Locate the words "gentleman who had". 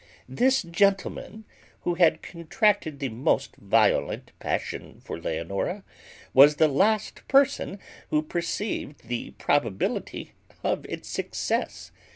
0.63-2.23